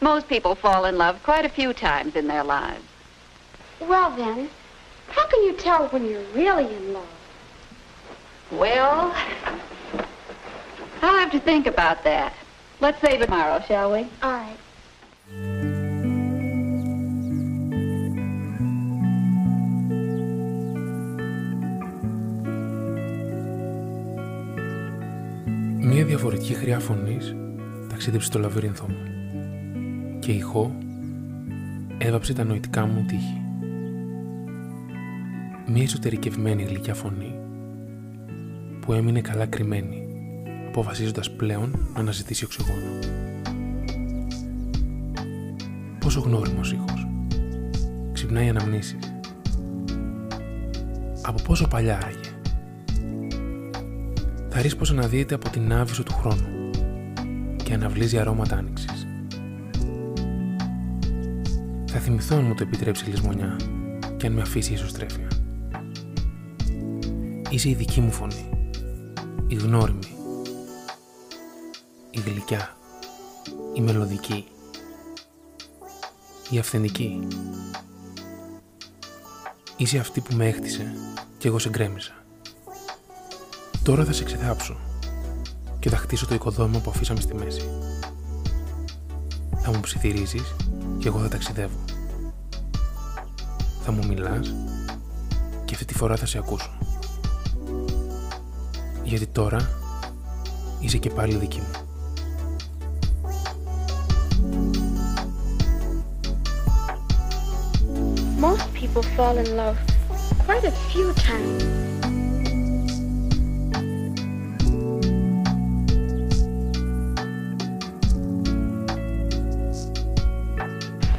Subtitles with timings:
[0.00, 2.84] Most people fall in love quite a few times in their lives.
[3.80, 4.48] Well, then,
[5.08, 7.08] how can you tell when you're really in love?
[8.50, 9.14] Well,
[11.02, 12.32] I'll have to think about that.
[12.80, 14.08] Let's save it tomorrow, shall we?
[14.22, 14.56] All right.
[25.80, 27.34] Μία διαφορετική χρειά φωνής
[27.88, 29.19] ταξίδεψε στο λαβύρινθό μου
[30.31, 30.75] Και ηχό
[31.97, 33.41] έβαψε τα νοητικά μου τείχη.
[35.67, 37.35] Μία εσωτερικευμένη γλυκιά φωνή
[38.81, 40.07] που έμεινε καλά κρυμμένη
[40.67, 42.99] αποφασίζοντας πλέον να αναζητήσει οξυγόνο.
[45.99, 47.07] Πόσο γνώριμος ήχος.
[48.11, 49.13] Ξυπνάει αναμνήσεις.
[51.21, 52.29] Από πόσο παλιά άραγε.
[54.49, 56.69] Θα ρίξει πως αναδύεται από την άβυσο του χρόνου
[57.63, 59.00] και αναβλύζει αρώματα άνοιξης.
[61.93, 63.55] Θα θυμηθώ αν μου το επιτρέψει η λησμονιά
[64.17, 65.27] και αν με αφήσει η ισοστρέφεια.
[67.49, 68.49] Είσαι η δική μου φωνή,
[69.47, 70.15] η γνώριμη,
[72.11, 72.77] η γλυκιά,
[73.73, 74.45] η μελωδική,
[76.49, 77.27] η αυθεντική.
[79.77, 80.93] Είσαι αυτή που με έχτισε
[81.37, 82.13] και εγώ σε γκρέμισα.
[83.83, 84.77] Τώρα θα σε ξεθάψω
[85.79, 87.69] και θα χτίσω το οικοδόμημα που αφήσαμε στη μέση.
[89.63, 90.55] Θα μου ψιθυρίζεις
[90.97, 91.77] και εγώ θα ταξιδεύω.
[93.83, 94.53] Θα μου μιλάς
[95.65, 96.71] και αυτή τη φορά θα σε ακούσω.
[99.03, 99.69] Γιατί τώρα
[100.79, 101.71] είσαι και πάλι δική μου.
[108.39, 109.77] Most people fall in love
[110.45, 112.20] quite a few times.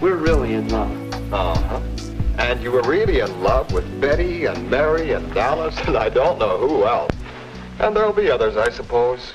[0.02, 1.32] We're really in love.
[1.32, 1.80] Uh-huh.
[2.36, 6.40] And you were really in love with Betty and Mary and Dallas and I don't
[6.40, 7.14] know who else.
[7.78, 9.34] And there'll be others, I suppose.